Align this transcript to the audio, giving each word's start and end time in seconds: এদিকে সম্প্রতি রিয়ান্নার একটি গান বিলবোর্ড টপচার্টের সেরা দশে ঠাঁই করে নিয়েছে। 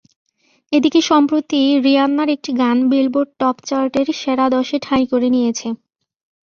এদিকে 0.71 0.99
সম্প্রতি 1.09 1.61
রিয়ান্নার 1.85 2.29
একটি 2.35 2.51
গান 2.61 2.77
বিলবোর্ড 2.91 3.29
টপচার্টের 3.39 4.07
সেরা 4.19 4.45
দশে 4.53 4.77
ঠাঁই 4.85 5.05
করে 5.11 5.27
নিয়েছে। 5.35 5.67